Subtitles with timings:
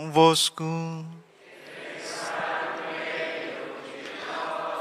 [0.00, 0.64] convosco.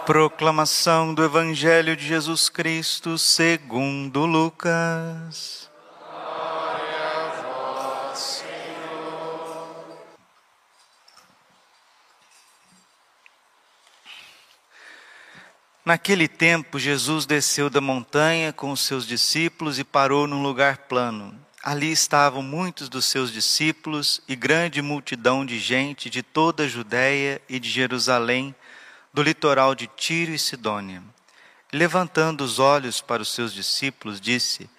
[0.06, 5.70] Proclamação do Evangelho de Jesus Cristo segundo Lucas.
[15.84, 21.49] Naquele tempo, Jesus desceu da montanha com os seus discípulos e parou num lugar plano.
[21.62, 27.42] Ali estavam muitos dos seus discípulos e grande multidão de gente de toda a Judéia
[27.50, 28.56] e de Jerusalém,
[29.14, 31.04] do litoral de Tiro e Sidônia.
[31.74, 34.70] Levantando os olhos para os seus discípulos, disse: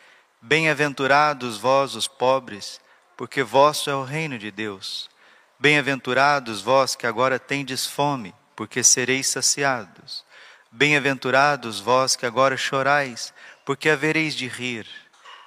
[0.41, 2.80] Bem-aventurados vós, os pobres,
[3.15, 5.10] porque vosso é o reino de Deus.
[5.59, 10.24] Bem-aventurados vós que agora tendes fome, porque sereis saciados.
[10.73, 13.35] Bem-aventurados vós que agora chorais,
[13.66, 14.87] porque havereis de rir.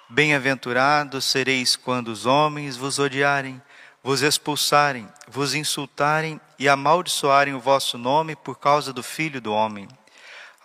[0.10, 3.62] Bem-aventurados sereis quando os homens vos odiarem,
[4.04, 9.88] vos expulsarem, vos insultarem e amaldiçoarem o vosso nome por causa do Filho do Homem.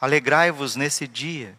[0.00, 1.58] Alegrai-vos nesse dia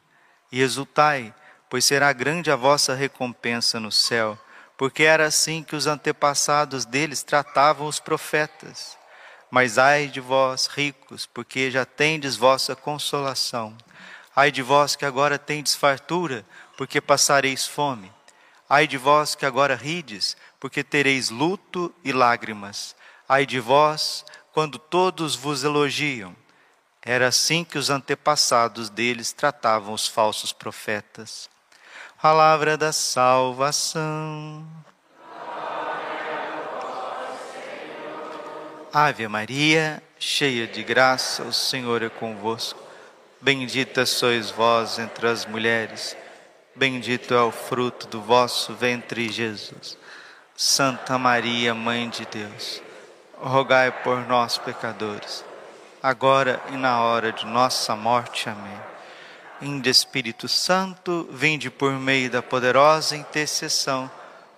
[0.52, 1.34] e exultai,
[1.70, 4.38] pois será grande a vossa recompensa no céu,
[4.78, 8.98] porque era assim que os antepassados deles tratavam os profetas.
[9.50, 13.76] Mas ai de vós, ricos, porque já tendes vossa consolação.
[14.36, 16.46] Ai de vós que agora tendes fartura,
[16.80, 18.10] porque passareis fome.
[18.70, 22.96] Ai de vós que agora rides, porque tereis luto e lágrimas.
[23.28, 26.34] Ai de vós, quando todos vos elogiam.
[27.02, 31.50] Era assim que os antepassados deles tratavam os falsos profetas.
[32.22, 34.66] Palavra da salvação.
[38.94, 42.82] Ave Maria, cheia de graça, o Senhor é convosco.
[43.42, 46.16] Bendita sois vós entre as mulheres,
[46.80, 49.98] bendito é o fruto do vosso ventre, Jesus.
[50.56, 52.82] Santa Maria, Mãe de Deus,
[53.38, 55.44] rogai por nós, pecadores,
[56.02, 58.50] agora e na hora de nossa morte.
[58.50, 58.80] Amém.
[59.62, 64.10] Inde Espírito Santo, vinde por meio da poderosa intercessão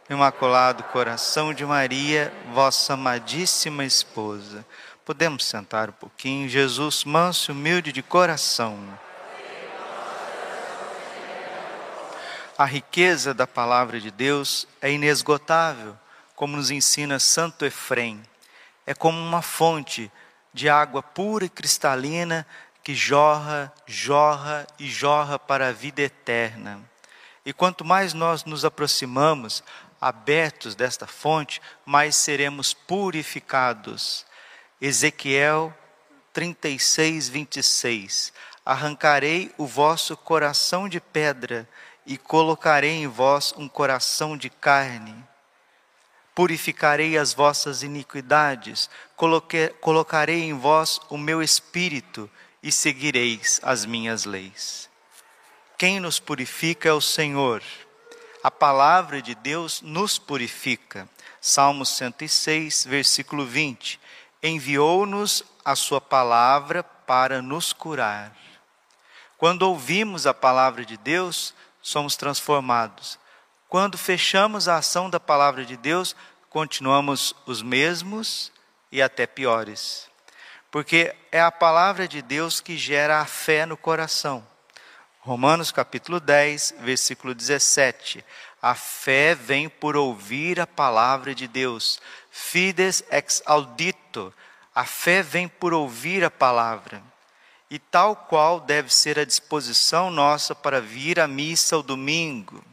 [0.08, 4.64] Imaculado Coração de Maria, vossa amadíssima esposa.
[5.04, 6.48] Podemos sentar um pouquinho.
[6.48, 8.78] Jesus, manso e humilde de coração.
[12.62, 15.98] A riqueza da palavra de Deus é inesgotável,
[16.36, 18.22] como nos ensina Santo Efrem.
[18.86, 20.12] É como uma fonte
[20.54, 22.46] de água pura e cristalina
[22.84, 26.80] que jorra, jorra e jorra para a vida eterna.
[27.44, 29.64] E quanto mais nós nos aproximamos,
[30.00, 34.24] abertos desta fonte, mais seremos purificados.
[34.80, 35.76] Ezequiel
[36.32, 38.32] 36, 26.
[38.64, 41.68] Arrancarei o vosso coração de pedra
[42.06, 45.16] e colocarei em vós um coração de carne.
[46.34, 48.90] Purificarei as vossas iniquidades,
[49.80, 52.30] colocarei em vós o meu espírito
[52.64, 54.90] e seguireis as minhas leis.
[55.78, 57.62] Quem nos purifica é o Senhor
[58.44, 61.08] a palavra de Deus nos purifica.
[61.40, 64.00] Salmo 106, versículo 20.
[64.42, 68.36] Enviou-nos a sua palavra para nos curar.
[69.38, 73.20] Quando ouvimos a palavra de Deus, somos transformados.
[73.68, 76.16] Quando fechamos a ação da palavra de Deus,
[76.50, 78.52] continuamos os mesmos
[78.92, 80.10] e até piores.
[80.70, 84.46] Porque é a palavra de Deus que gera a fé no coração.
[85.20, 88.26] Romanos capítulo 10, versículo 17.
[88.62, 92.00] A fé vem por ouvir a palavra de Deus.
[92.30, 94.34] Fides ex audito.
[94.74, 97.04] A fé vem por ouvir a palavra.
[97.72, 102.64] E tal qual deve ser a disposição nossa para vir à missa ao domingo.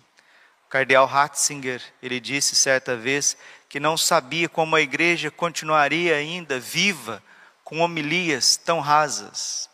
[0.66, 3.34] O cardeal Ratzinger, ele disse certa vez
[3.66, 7.22] que não sabia como a igreja continuaria ainda viva
[7.64, 9.70] com homilias tão rasas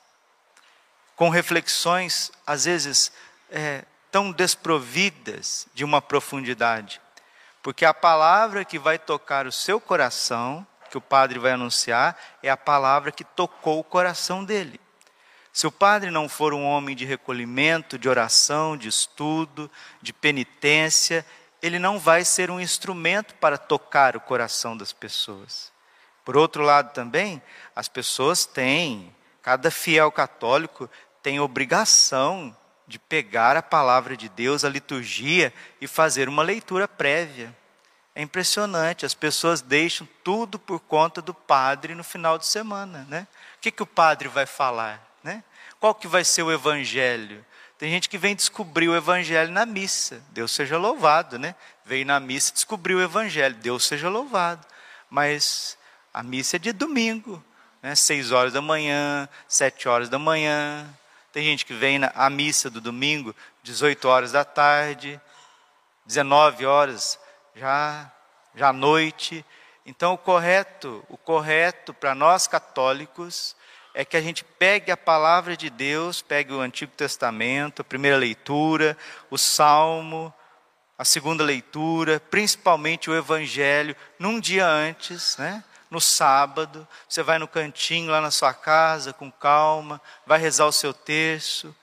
[1.16, 3.12] com reflexões, às vezes,
[3.50, 7.00] é, tão desprovidas de uma profundidade.
[7.62, 12.50] Porque a palavra que vai tocar o seu coração, que o padre vai anunciar, é
[12.50, 14.80] a palavra que tocou o coração dele.
[15.54, 19.70] Se o padre não for um homem de recolhimento, de oração, de estudo,
[20.02, 21.24] de penitência,
[21.62, 25.72] ele não vai ser um instrumento para tocar o coração das pessoas.
[26.24, 27.40] Por outro lado, também,
[27.74, 30.90] as pessoas têm, cada fiel católico
[31.22, 32.54] tem obrigação
[32.84, 37.56] de pegar a palavra de Deus, a liturgia, e fazer uma leitura prévia.
[38.12, 43.28] É impressionante, as pessoas deixam tudo por conta do padre no final de semana, né?
[43.56, 45.42] O que, que o padre vai falar, né?
[45.80, 47.44] Qual que vai ser o evangelho?
[47.78, 50.22] Tem gente que vem descobrir o evangelho na missa.
[50.30, 51.56] Deus seja louvado, né?
[51.84, 53.54] Veio na missa descobrir o evangelho.
[53.56, 54.64] Deus seja louvado.
[55.10, 55.76] mas
[56.12, 57.44] a missa é de domingo,
[57.82, 57.96] né?
[57.96, 60.88] seis horas da manhã, sete horas da manhã.
[61.32, 63.34] Tem gente que vem na missa do domingo,
[63.64, 65.20] 18 horas da tarde,
[66.06, 67.18] 19 horas
[67.56, 68.12] já,
[68.54, 69.44] já à noite.
[69.84, 73.56] Então o correto, o correto para nós católicos
[73.94, 78.16] é que a gente pegue a palavra de Deus, pegue o Antigo Testamento, a primeira
[78.16, 78.98] leitura,
[79.30, 80.34] o Salmo,
[80.98, 85.62] a segunda leitura, principalmente o Evangelho, num dia antes, né?
[85.90, 90.72] no sábado, você vai no cantinho lá na sua casa, com calma, vai rezar o
[90.72, 91.74] seu terço,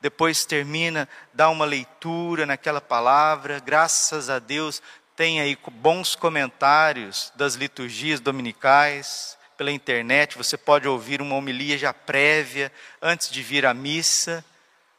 [0.00, 4.82] depois termina, dá uma leitura naquela palavra, graças a Deus
[5.14, 11.92] tem aí bons comentários das liturgias dominicais, pela internet, você pode ouvir uma homilia já
[11.92, 12.72] prévia,
[13.02, 14.44] antes de vir à missa,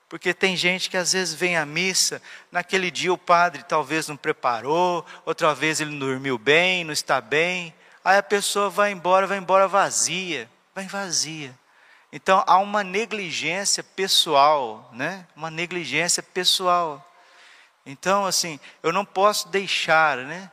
[0.09, 2.21] porque tem gente que às vezes vem à missa,
[2.51, 7.21] naquele dia o padre talvez não preparou, outra vez ele não dormiu bem, não está
[7.21, 7.73] bem,
[8.03, 11.57] aí a pessoa vai embora, vai embora vazia, vai vazia.
[12.11, 15.25] Então há uma negligência pessoal, né?
[15.37, 17.05] Uma negligência pessoal.
[17.85, 20.51] Então, assim, eu não posso deixar, né?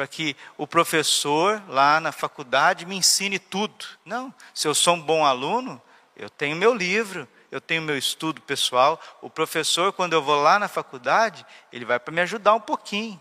[0.00, 3.84] Para que o professor lá na faculdade me ensine tudo.
[4.02, 5.78] Não, se eu sou um bom aluno,
[6.16, 8.98] eu tenho meu livro, eu tenho meu estudo pessoal.
[9.20, 13.20] O professor, quando eu vou lá na faculdade, ele vai para me ajudar um pouquinho.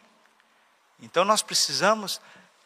[1.01, 2.21] Então nós precisamos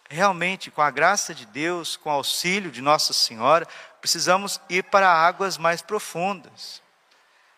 [0.07, 3.67] realmente, com a graça de Deus, com o auxílio de Nossa Senhora,
[3.99, 6.83] precisamos ir para águas mais profundas.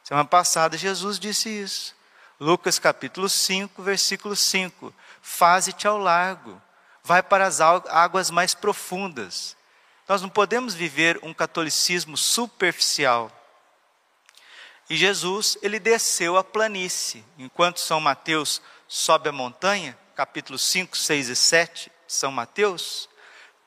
[0.05, 1.93] Semana passada Jesus disse isso.
[2.39, 4.93] Lucas capítulo 5, versículo 5
[5.25, 6.61] faze-te ao largo,
[7.03, 9.57] vai para as águas mais profundas.
[10.07, 13.31] Nós não podemos viver um catolicismo superficial.
[14.87, 21.29] E Jesus, ele desceu a planície, enquanto São Mateus sobe a montanha, capítulo 5, 6
[21.29, 23.09] e 7 de São Mateus,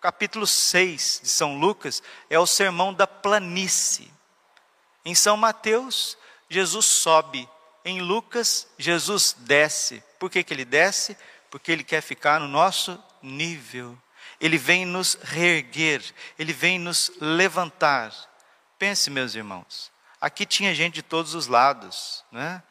[0.01, 4.09] capítulo 6 de São Lucas é o sermão da planície.
[5.05, 6.17] Em São Mateus,
[6.49, 7.49] Jesus sobe,
[7.85, 10.05] em Lucas, Jesus desce.
[10.21, 11.17] Por que, que ele desce?
[11.51, 13.99] Porque Ele quer ficar no nosso nível.
[14.41, 16.03] Ele vem nos reerguer,
[16.39, 18.13] Ele vem nos levantar.
[18.79, 19.91] Pense, meus irmãos,
[20.21, 22.63] aqui tinha gente de todos os lados, né?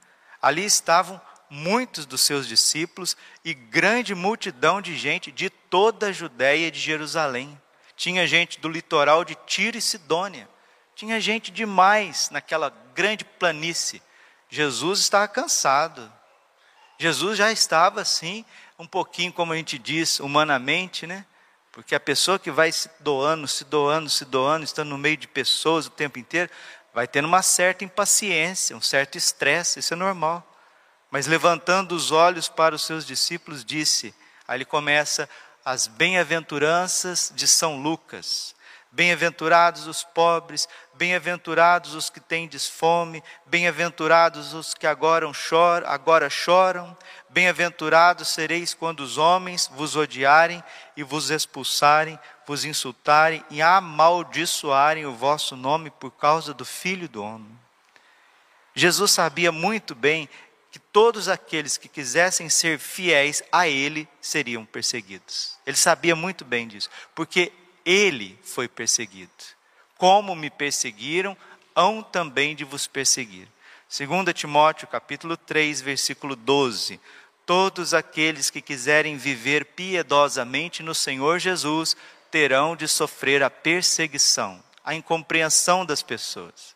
[0.42, 1.20] ali estavam
[1.50, 6.80] muitos dos seus discípulos e grande multidão de gente de toda a Judéia e de
[6.80, 7.60] Jerusalém.
[7.96, 10.48] Tinha gente do litoral de Tiro e Sidônia.
[10.96, 14.02] Tinha gente demais naquela grande planície.
[14.50, 16.12] Jesus estava cansado.
[17.00, 18.46] Jesus já estava assim,
[18.80, 21.26] um pouquinho, como a gente diz, humanamente, né?
[21.72, 25.28] Porque a pessoa que vai se doando, se doando, se doando, estando no meio de
[25.28, 26.50] pessoas o tempo inteiro,
[26.94, 30.44] vai tendo uma certa impaciência, um certo estresse, isso é normal.
[31.10, 34.14] Mas levantando os olhos para os seus discípulos, disse:
[34.48, 35.30] aí ele começa
[35.64, 38.56] as bem-aventuranças de São Lucas.
[38.98, 46.98] Bem-aventurados os pobres, bem-aventurados os que têm fome, bem-aventurados os que agora choram, agora choram,
[47.30, 50.64] bem-aventurados sereis quando os homens vos odiarem
[50.96, 52.18] e vos expulsarem,
[52.48, 57.56] vos insultarem e amaldiçoarem o vosso nome por causa do Filho do Homem.
[58.74, 60.28] Jesus sabia muito bem
[60.72, 65.56] que todos aqueles que quisessem ser fiéis a Ele seriam perseguidos.
[65.68, 67.54] Ele sabia muito bem disso, porque
[67.88, 69.32] ele foi perseguido.
[69.98, 71.38] Como me perseguiram,
[71.74, 73.48] hão também de vos perseguir.
[73.90, 77.00] 2 Timóteo capítulo 3, versículo 12.
[77.46, 81.96] Todos aqueles que quiserem viver piedosamente no Senhor Jesus
[82.30, 86.76] terão de sofrer a perseguição, a incompreensão das pessoas.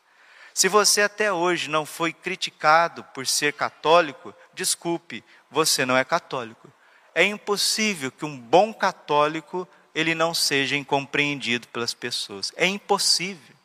[0.53, 6.71] Se você até hoje não foi criticado por ser católico, desculpe, você não é católico.
[7.13, 12.51] É impossível que um bom católico ele não seja incompreendido pelas pessoas.
[12.55, 13.55] É impossível.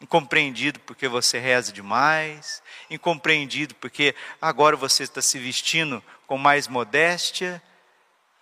[0.00, 7.62] Incompreendido porque você reza demais, incompreendido porque agora você está se vestindo com mais modéstia,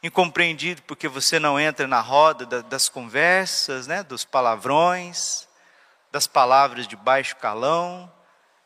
[0.00, 5.48] incompreendido porque você não entra na roda das conversas, né, dos palavrões,
[6.12, 8.12] das palavras de baixo calão.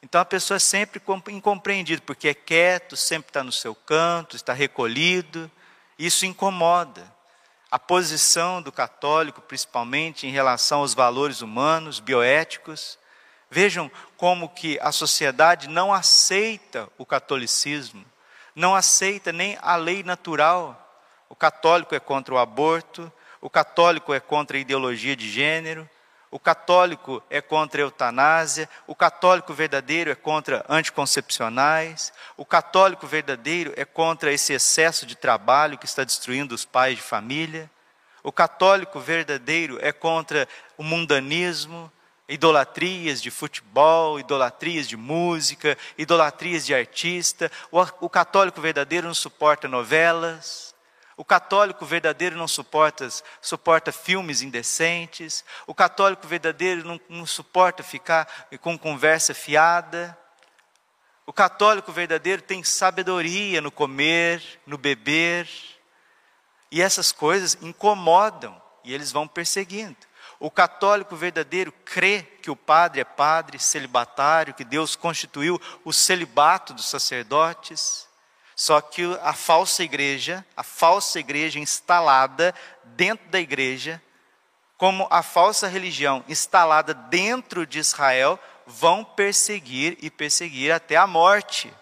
[0.02, 4.52] Então a pessoa é sempre incompreendida, porque é quieto, sempre está no seu canto, está
[4.52, 5.50] recolhido.
[5.98, 7.10] Isso incomoda
[7.72, 12.98] a posição do católico, principalmente em relação aos valores humanos, bioéticos.
[13.50, 18.04] Vejam como que a sociedade não aceita o catolicismo,
[18.54, 21.00] não aceita nem a lei natural.
[21.30, 23.10] O católico é contra o aborto,
[23.40, 25.88] o católico é contra a ideologia de gênero,
[26.32, 33.74] o católico é contra a eutanásia, o católico verdadeiro é contra anticoncepcionais, o católico verdadeiro
[33.76, 37.70] é contra esse excesso de trabalho que está destruindo os pais de família.
[38.22, 40.48] O católico verdadeiro é contra
[40.78, 41.92] o mundanismo,
[42.26, 47.52] idolatrias de futebol, idolatrias de música, idolatrias de artista.
[47.70, 50.71] O, o, católico verdadeiro não suporta novelas.
[51.22, 53.08] O católico verdadeiro não suporta,
[53.40, 55.44] suporta filmes indecentes.
[55.68, 58.26] O católico verdadeiro não, não suporta ficar
[58.60, 60.18] com conversa fiada.
[61.24, 65.48] O católico verdadeiro tem sabedoria no comer, no beber.
[66.72, 69.96] E essas coisas incomodam e eles vão perseguindo.
[70.40, 76.74] O católico verdadeiro crê que o padre é padre celibatário, que Deus constituiu o celibato
[76.74, 78.08] dos sacerdotes.
[78.54, 82.54] Só que a falsa igreja, a falsa igreja instalada
[82.84, 84.02] dentro da igreja,
[84.76, 91.72] como a falsa religião instalada dentro de Israel, vão perseguir e perseguir até a morte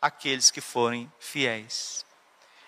[0.00, 2.04] aqueles que forem fiéis.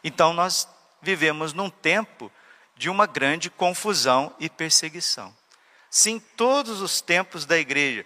[0.02, 0.68] Então nós
[1.02, 2.32] vivemos num tempo
[2.76, 5.34] de uma grande confusão e perseguição.
[5.90, 8.04] Se em todos os tempos da igreja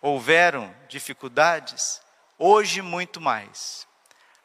[0.00, 2.00] houveram dificuldades,
[2.38, 3.86] hoje muito mais.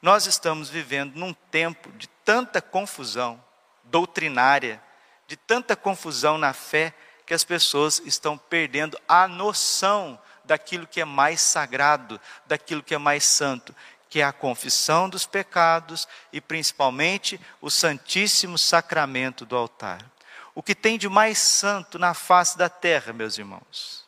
[0.01, 3.43] Nós estamos vivendo num tempo de tanta confusão
[3.83, 4.81] doutrinária,
[5.27, 6.93] de tanta confusão na fé,
[7.25, 12.99] que as pessoas estão perdendo a noção daquilo que é mais sagrado, daquilo que é
[12.99, 13.75] mais santo
[14.15, 20.09] que é a confissão dos pecados e principalmente o Santíssimo Sacramento do altar.
[20.53, 24.05] O que tem de mais santo na face da terra, meus irmãos,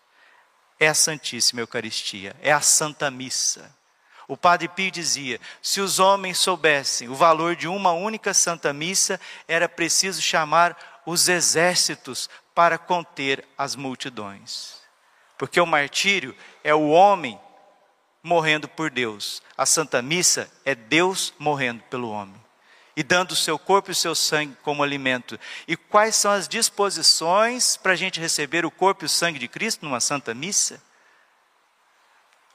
[0.79, 3.75] é a Santíssima Eucaristia, é a Santa Missa.
[4.27, 9.19] O Padre Pio dizia: se os homens soubessem o valor de uma única Santa Missa,
[9.47, 14.81] era preciso chamar os exércitos para conter as multidões.
[15.37, 17.39] Porque o martírio é o homem
[18.21, 19.41] morrendo por Deus.
[19.57, 22.47] A Santa Missa é Deus morrendo pelo homem
[22.97, 25.39] e dando o seu corpo e o seu sangue como alimento.
[25.67, 29.47] E quais são as disposições para a gente receber o corpo e o sangue de
[29.47, 30.81] Cristo numa Santa Missa?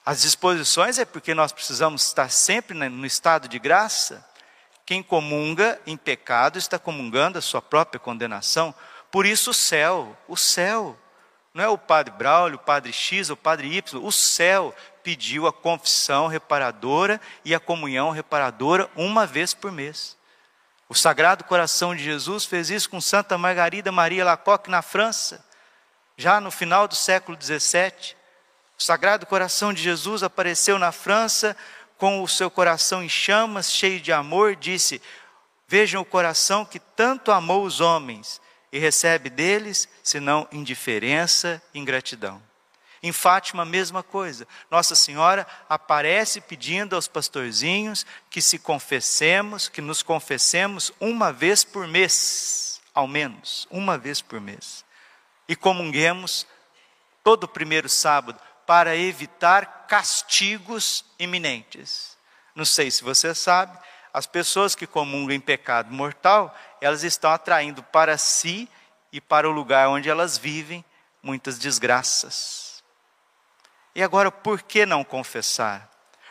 [0.04, 4.26] As disposições é porque nós precisamos estar sempre no estado de graça.
[4.84, 8.74] Quem comunga em pecado está comungando a sua própria condenação.
[9.12, 10.98] Por isso o céu, o céu,
[11.54, 15.52] não é o padre Braulio, o padre X, o padre Y, o céu pediu a
[15.52, 20.16] confissão reparadora e a comunhão reparadora uma vez por mês.
[20.88, 25.44] O Sagrado Coração de Jesus fez isso com Santa Margarida Maria Lacoque na França,
[26.16, 28.16] já no final do século XVII.
[28.82, 31.56] O Sagrado Coração de Jesus apareceu na França
[31.96, 35.00] com o seu coração em chamas, cheio de amor, disse:
[35.68, 38.40] Vejam o coração que tanto amou os homens
[38.72, 42.42] e recebe deles, senão indiferença e ingratidão.
[43.00, 44.48] Em Fátima, a mesma coisa.
[44.68, 51.86] Nossa Senhora aparece pedindo aos pastorzinhos que se confessemos, que nos confessemos uma vez por
[51.86, 54.84] mês, ao menos, uma vez por mês.
[55.48, 56.48] E comunguemos
[57.22, 62.16] todo o primeiro sábado para evitar castigos iminentes.
[62.54, 63.78] Não sei se você sabe,
[64.12, 68.68] as pessoas que comungam em pecado mortal, elas estão atraindo para si
[69.12, 70.84] e para o lugar onde elas vivem
[71.22, 72.82] muitas desgraças.
[73.94, 75.90] E agora, por que não confessar?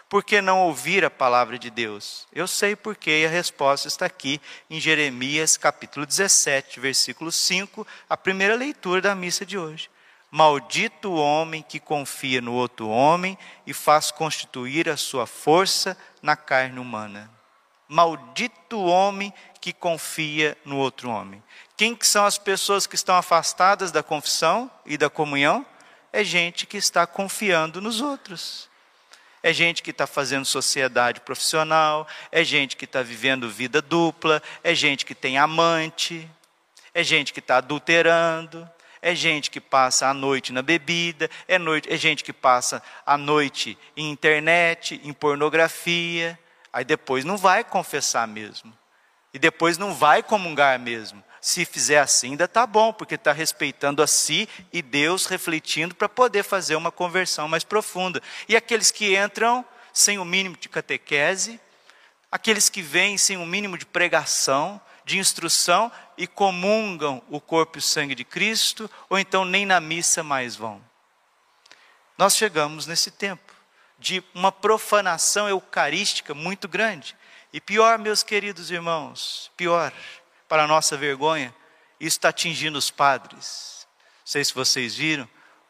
[0.10, 2.28] Por que não ouvir a palavra de Deus?
[2.34, 8.18] Eu sei porque e a resposta está aqui em Jeremias capítulo 17, versículo 5, a
[8.18, 9.90] primeira leitura da missa de hoje.
[10.32, 16.38] Maldito o homem que confia no outro homem e faz constituir a sua força na
[16.38, 17.30] carne humana.
[17.88, 21.44] Maldito o homem que confia no outro homem.
[21.76, 25.66] Quem que são as pessoas que estão afastadas da confissão e da comunhão?
[26.12, 28.70] é gente que está confiando nos outros.
[29.44, 34.76] É gente que está fazendo sociedade profissional, é gente que está vivendo vida dupla, é
[34.76, 36.30] gente que tem amante,
[36.94, 38.70] é gente que está adulterando,
[39.02, 43.18] é gente que passa a noite na bebida, é, noite, é gente que passa a
[43.18, 46.38] noite em internet, em pornografia,
[46.72, 48.72] aí depois não vai confessar mesmo,
[49.34, 54.04] e depois não vai comungar mesmo, se fizer assim, ainda está bom, porque está respeitando
[54.04, 58.22] a si e Deus refletindo para poder fazer uma conversão mais profunda.
[58.48, 61.60] E aqueles que entram sem o mínimo de catequese,
[62.32, 65.92] aqueles que vêm sem o mínimo de pregação, de instrução
[66.22, 70.56] e comungam o corpo e o sangue de Cristo, ou então nem na missa mais
[70.56, 70.80] vão.
[72.16, 73.52] Nós chegamos nesse tempo
[73.98, 77.18] de uma profanação eucarística muito grande.
[77.52, 79.92] E pior, meus queridos irmãos, pior
[80.48, 81.52] para nossa vergonha,
[82.00, 83.88] isso está atingindo os padres.
[84.20, 85.28] Não sei se vocês viram,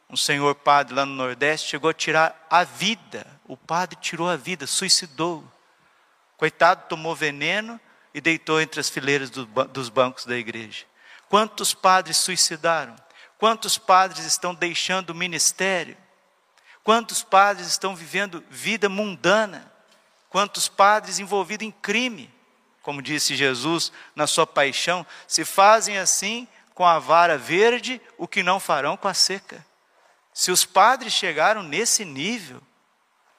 [0.09, 3.25] um senhor padre lá no Nordeste chegou a tirar a vida.
[3.45, 5.49] O padre tirou a vida, suicidou.
[6.35, 7.79] Coitado, tomou veneno
[8.13, 10.85] e deitou entre as fileiras do, dos bancos da igreja.
[11.29, 12.95] Quantos padres suicidaram?
[13.37, 15.97] Quantos padres estão deixando o ministério?
[16.83, 19.71] Quantos padres estão vivendo vida mundana?
[20.29, 22.33] Quantos padres envolvidos em crime?
[22.81, 28.41] Como disse Jesus na sua paixão, se fazem assim com a vara verde, o que
[28.41, 29.65] não farão com a seca.
[30.33, 32.61] Se os padres chegaram nesse nível,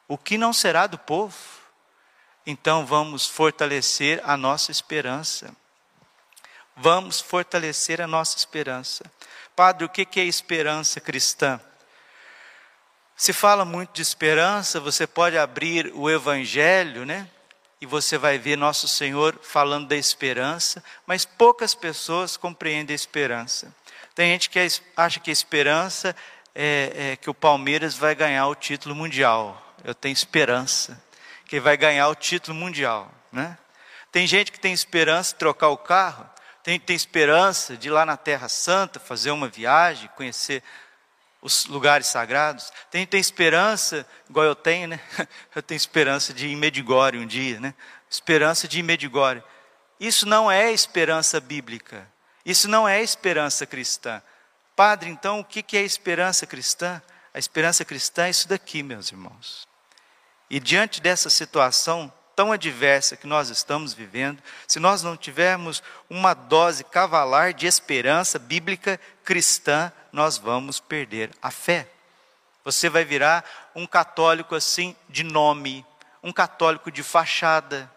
[0.07, 1.35] o que não será do povo?
[2.47, 5.55] Então vamos fortalecer a nossa esperança.
[6.77, 9.05] Vamos fortalecer a nossa esperança.
[9.55, 11.61] Padre, o que é esperança cristã?
[13.15, 17.29] Se fala muito de esperança, você pode abrir o Evangelho, né?
[17.81, 23.73] E você vai ver Nosso Senhor falando da esperança, mas poucas pessoas compreendem a esperança.
[24.15, 24.59] Tem gente que
[24.97, 26.17] acha que a esperança
[26.55, 29.75] é, é que o Palmeiras vai ganhar o título mundial.
[29.85, 31.01] Eu tenho esperança
[31.53, 33.59] que vai ganhar o título mundial, né?
[34.11, 36.27] Tem gente que tem esperança de trocar o carro,
[36.63, 40.63] tem tem esperança de ir lá na Terra Santa fazer uma viagem, conhecer
[41.43, 42.73] os lugares sagrados.
[42.91, 45.01] Tem tem esperança, igual eu tenho, né?
[45.55, 47.75] Eu tenho esperança de ir em Medigore um dia, né?
[48.09, 49.45] Esperança de ir em Medigore.
[50.01, 52.11] Isso não é esperança bíblica.
[52.47, 54.23] Isso não é esperança cristã.
[54.75, 57.03] Padre, então, o que é esperança cristã?
[57.35, 59.71] A esperança cristã é isso daqui, meus irmãos.
[60.53, 66.35] E diante dessa situação tão adversa que nós estamos vivendo, se nós não tivermos uma
[66.35, 71.89] dose cavalar de esperança bíblica cristã, nós vamos perder a fé.
[72.67, 75.87] Você vai virar um católico assim de nome,
[76.23, 77.91] um católico de fachada,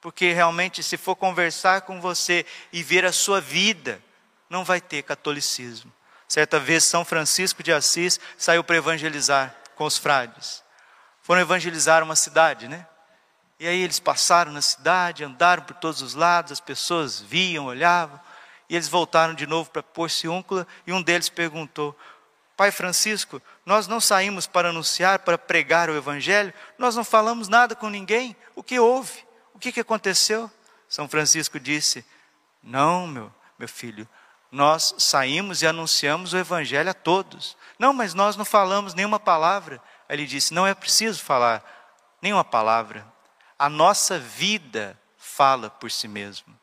[0.00, 4.02] porque realmente, se for conversar com você e ver a sua vida,
[4.48, 5.92] não vai ter catolicismo.
[6.26, 10.62] Certa vez, São Francisco de Assis saiu para evangelizar com os frades.
[11.22, 12.86] Foram evangelizar uma cidade, né?
[13.58, 18.20] E aí eles passaram na cidade, andaram por todos os lados, as pessoas viam, olhavam,
[18.68, 21.96] e eles voltaram de novo para Porciúncula, e um deles perguntou:
[22.56, 27.76] Pai Francisco, nós não saímos para anunciar, para pregar o Evangelho, nós não falamos nada
[27.76, 29.24] com ninguém, o que houve?
[29.54, 30.50] O que, que aconteceu?
[30.88, 32.04] São Francisco disse:
[32.60, 34.08] Não, meu, meu filho,
[34.50, 37.56] nós saímos e anunciamos o Evangelho a todos.
[37.78, 39.80] Não, mas nós não falamos nenhuma palavra.
[40.12, 41.64] Ele disse: Não é preciso falar
[42.20, 43.06] nenhuma palavra.
[43.58, 46.54] A nossa vida fala por si mesmo.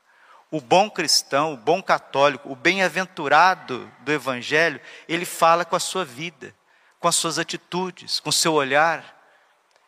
[0.51, 6.05] O bom cristão, o bom católico, o bem-aventurado do Evangelho, ele fala com a sua
[6.05, 6.55] vida,
[6.99, 9.17] com as suas atitudes, com o seu olhar.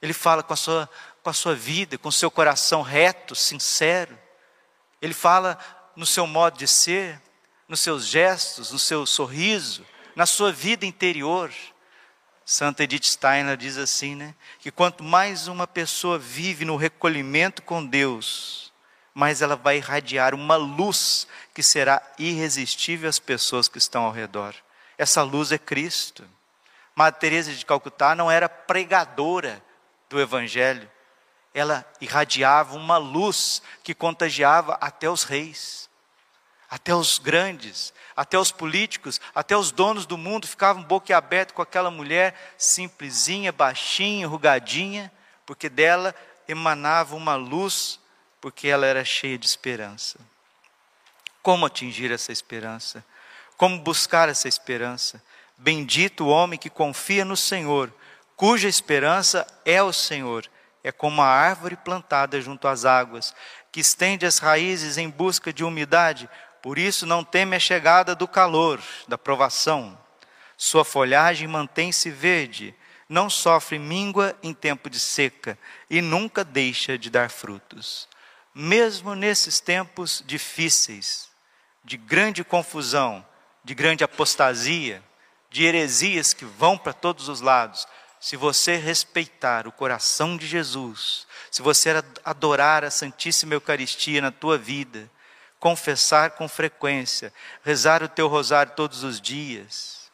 [0.01, 0.89] Ele fala com a sua,
[1.21, 4.17] com a sua vida, com o seu coração reto, sincero.
[4.99, 5.57] Ele fala
[5.95, 7.21] no seu modo de ser,
[7.67, 11.51] nos seus gestos, no seu sorriso, na sua vida interior.
[12.51, 14.35] Santa Edith Steiner diz assim, né?
[14.59, 18.73] Que quanto mais uma pessoa vive no recolhimento com Deus,
[19.13, 24.53] mais ela vai irradiar uma luz que será irresistível às pessoas que estão ao redor.
[24.97, 26.27] Essa luz é Cristo.
[26.93, 29.63] Madre Teresa de Calcutá não era pregadora
[30.09, 30.91] do evangelho.
[31.53, 35.89] Ela irradiava uma luz que contagiava até os reis
[36.71, 41.91] até os grandes, até os políticos, até os donos do mundo ficavam boquiabertos com aquela
[41.91, 45.11] mulher simplesinha, baixinha, rugadinha,
[45.45, 46.15] porque dela
[46.47, 47.99] emanava uma luz,
[48.39, 50.17] porque ela era cheia de esperança.
[51.43, 53.03] Como atingir essa esperança?
[53.57, 55.21] Como buscar essa esperança?
[55.57, 57.93] Bendito o homem que confia no Senhor,
[58.37, 60.49] cuja esperança é o Senhor.
[60.83, 63.35] É como a árvore plantada junto às águas,
[63.73, 66.29] que estende as raízes em busca de umidade,
[66.61, 69.97] por isso não teme a chegada do calor, da provação.
[70.55, 72.75] Sua folhagem mantém-se verde,
[73.09, 75.57] não sofre míngua em tempo de seca
[75.89, 78.07] e nunca deixa de dar frutos.
[78.53, 81.29] Mesmo nesses tempos difíceis,
[81.83, 83.25] de grande confusão,
[83.63, 85.03] de grande apostasia,
[85.49, 87.87] de heresias que vão para todos os lados,
[88.19, 91.89] se você respeitar o coração de Jesus, se você
[92.23, 95.09] adorar a Santíssima Eucaristia na tua vida,
[95.61, 97.31] confessar com frequência,
[97.63, 100.11] rezar o teu rosário todos os dias,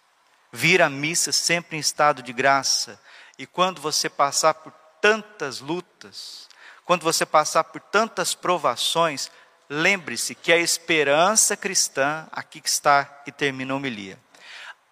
[0.52, 3.00] vir à missa sempre em estado de graça,
[3.40, 6.50] e quando você passar por tantas lutas,
[6.84, 9.32] quando você passar por tantas provações,
[9.70, 14.20] lembre-se que a esperança cristã, aqui que está e termina a homilia.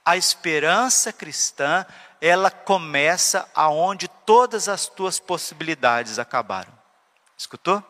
[0.06, 1.86] A esperança cristã,
[2.22, 6.72] ela começa aonde todas as tuas possibilidades acabaram.
[7.38, 7.84] Escutou?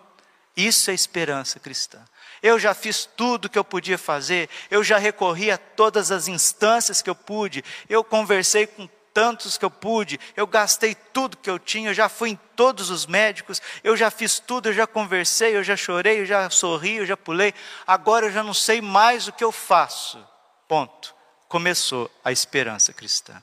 [0.57, 2.03] Isso é esperança cristã.
[2.45, 7.01] Eu já fiz tudo que eu podia fazer, eu já recorri a todas as instâncias
[7.01, 11.57] que eu pude, eu conversei com tantos que eu pude, eu gastei tudo que eu
[11.57, 15.55] tinha, eu já fui em todos os médicos, eu já fiz tudo, eu já conversei,
[15.55, 17.51] eu já chorei, eu já sorri, eu já pulei,
[17.87, 20.23] agora eu já não sei mais o que eu faço.
[20.67, 21.15] Ponto.
[21.47, 23.41] Começou a esperança cristã.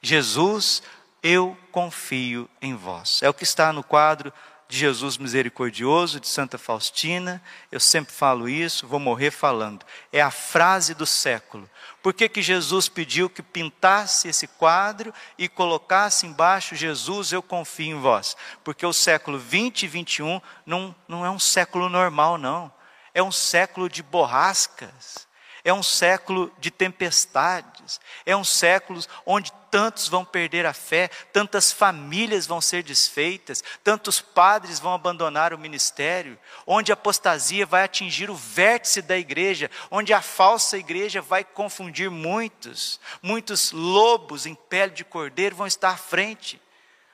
[0.00, 0.84] Jesus,
[1.20, 3.20] eu confio em vós.
[3.24, 4.32] É o que está no quadro
[4.68, 9.84] de Jesus misericordioso, de Santa Faustina, eu sempre falo isso, vou morrer falando.
[10.12, 11.68] É a frase do século.
[12.02, 17.96] Por que, que Jesus pediu que pintasse esse quadro e colocasse embaixo Jesus, eu confio
[17.96, 18.36] em vós?
[18.64, 22.72] Porque o século 20 e 21 não, não é um século normal, não.
[23.14, 25.26] É um século de borrascas
[25.66, 31.70] é um século de tempestades, é um século onde tantos vão perder a fé, tantas
[31.70, 38.30] famílias vão ser desfeitas, tantos padres vão abandonar o ministério, onde a apostasia vai atingir
[38.30, 44.92] o vértice da igreja, onde a falsa igreja vai confundir muitos, muitos lobos em pele
[44.92, 46.58] de cordeiro vão estar à frente.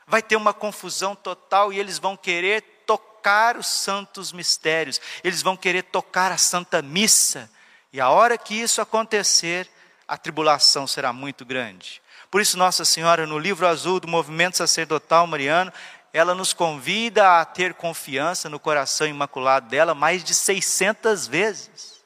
[0.07, 5.57] Vai ter uma confusão total e eles vão querer tocar os santos mistérios, eles vão
[5.57, 7.51] querer tocar a santa missa
[7.93, 9.69] e a hora que isso acontecer,
[10.07, 12.01] a tribulação será muito grande.
[12.33, 15.71] Por isso, Nossa Senhora, no livro azul do movimento sacerdotal mariano,
[16.15, 22.03] ela nos convida a ter confiança no coração imaculado dela mais de 600 vezes.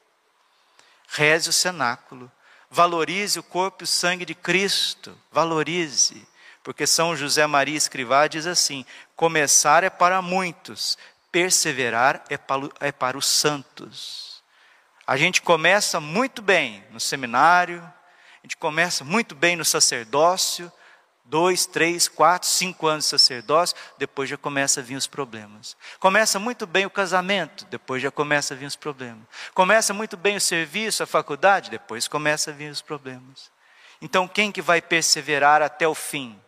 [1.06, 2.28] Reze o cenáculo,
[2.68, 6.26] valorize o corpo e o sangue de Cristo, valorize,
[6.64, 8.84] porque São José Maria Escrivá diz assim:
[9.14, 10.98] começar é para muitos,
[11.30, 14.42] perseverar é para, é para os santos.
[15.06, 17.80] A gente começa muito bem no seminário,
[18.46, 20.72] gente começa muito bem no sacerdócio,
[21.24, 25.76] dois, três, quatro, cinco anos de sacerdócio, depois já começa a vir os problemas.
[25.98, 29.24] Começa muito bem o casamento, depois já começa a vir os problemas.
[29.52, 33.50] Começa muito bem o serviço, a faculdade, depois começa a vir os problemas.
[34.00, 36.40] Então quem que vai perseverar até o fim?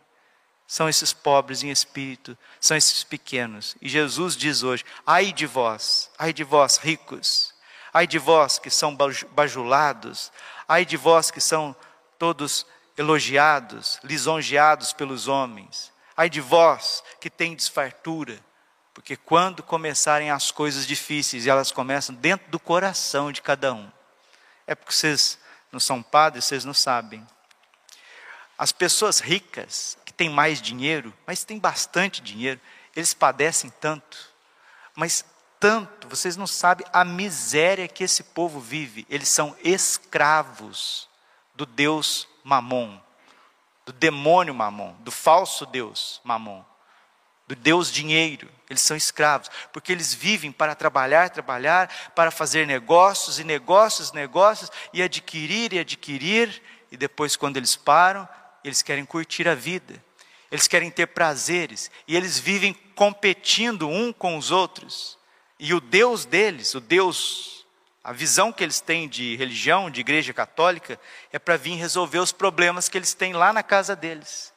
[0.65, 3.75] São esses pobres em espírito, são esses pequenos.
[3.81, 7.53] E Jesus diz hoje: ai de vós, ai de vós ricos,
[7.93, 8.95] Ai de vós que são
[9.31, 10.31] bajulados,
[10.67, 11.75] ai de vós que são
[12.19, 12.65] todos
[12.97, 15.91] elogiados, lisonjeados pelos homens.
[16.15, 18.37] Ai de vós que têm desfartura,
[18.93, 23.89] porque quando começarem as coisas difíceis, e elas começam dentro do coração de cada um.
[24.67, 25.39] É porque vocês
[25.71, 27.25] não são padres, vocês não sabem.
[28.57, 32.59] As pessoas ricas, que têm mais dinheiro, mas têm bastante dinheiro,
[32.93, 34.17] eles padecem tanto.
[34.93, 35.23] Mas
[35.57, 39.07] tanto, vocês não sabem a miséria que esse povo vive.
[39.09, 41.08] Eles são escravos
[41.59, 42.97] do Deus Mamon,
[43.85, 46.63] do demônio Mamon, do falso Deus Mamon,
[47.45, 48.47] do Deus dinheiro.
[48.69, 54.71] Eles são escravos, porque eles vivem para trabalhar, trabalhar, para fazer negócios e negócios, negócios,
[54.93, 58.27] e adquirir e adquirir, e depois, quando eles param,
[58.63, 60.01] eles querem curtir a vida,
[60.49, 65.17] eles querem ter prazeres, e eles vivem competindo um com os outros.
[65.59, 67.58] E o Deus deles, o Deus,
[68.09, 70.99] a visão que eles têm de religião, de igreja católica,
[71.31, 74.51] é para vir resolver os problemas que eles têm lá na casa deles.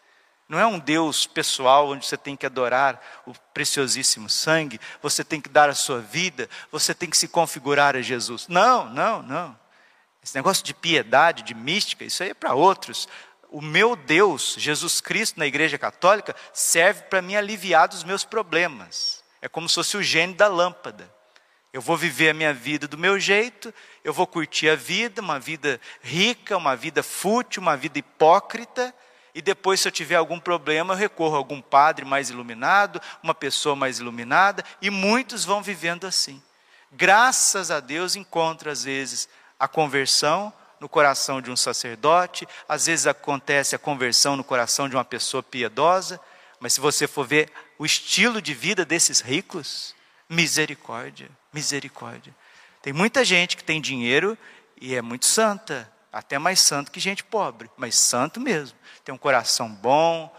[0.49, 5.39] Não é um Deus pessoal onde você tem que adorar o preciosíssimo sangue, você tem
[5.39, 8.49] que dar a sua vida, você tem que se configurar a Jesus.
[8.49, 9.59] Não, não, não.
[10.25, 13.07] Esse negócio de piedade, de mística, isso aí é para outros.
[13.51, 19.23] O meu Deus, Jesus Cristo, na Igreja Católica, serve para me aliviar dos meus problemas.
[19.43, 21.13] É como se fosse o gênio da lâmpada.
[21.73, 23.73] Eu vou viver a minha vida do meu jeito,
[24.05, 28.95] eu vou curtir a vida, uma vida rica, uma vida fútil, uma vida hipócrita,
[29.35, 33.35] e depois, se eu tiver algum problema, eu recorro a algum padre mais iluminado, uma
[33.35, 36.43] pessoa mais iluminada, e muitos vão vivendo assim.
[36.91, 39.27] Graças a Deus, encontro às vezes
[39.59, 44.97] a conversão no coração de um sacerdote, às vezes acontece a conversão no coração de
[44.97, 46.21] uma pessoa piedosa,
[46.61, 49.95] mas se você for ver o estilo de vida desses ricos,
[50.29, 52.35] misericórdia, misericórdia.
[52.81, 54.37] Tem muita gente que tem dinheiro
[54.81, 58.77] e é muito santa, até mais santo que gente pobre, mas santo mesmo.
[59.05, 60.35] Tem um coração bom,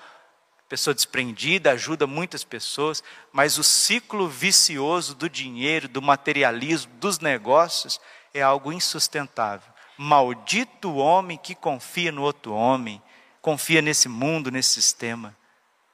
[0.74, 8.02] pessoa desprendida, ajuda muitas pessoas, mas o ciclo vicioso do dinheiro, do materialismo, dos negócios
[8.34, 9.72] é algo insustentável.
[9.98, 13.00] Maldito o homem que confia no outro homem,
[13.40, 15.38] confia nesse mundo, nesse sistema.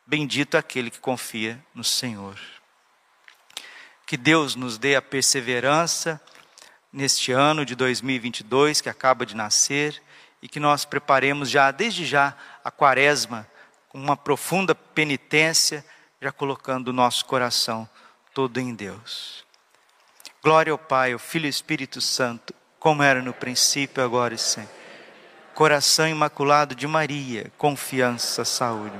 [0.08, 2.40] Bendito aquele que confia no Senhor.
[4.10, 6.20] Que Deus nos dê a perseverança
[6.92, 10.02] neste ano de 2022 que acaba de nascer
[10.42, 13.48] e que nós preparemos já, desde já, a quaresma
[13.88, 15.86] com uma profunda penitência,
[16.20, 17.88] já colocando o nosso coração
[18.34, 19.46] todo em Deus.
[20.42, 24.40] Glória ao Pai, ao Filho e ao Espírito Santo, como era no princípio, agora e
[24.40, 24.74] sempre
[25.54, 28.98] Coração Imaculado de Maria, confiança, saúde.